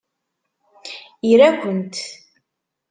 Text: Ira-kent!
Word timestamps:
Ira-kent! 1.31 1.95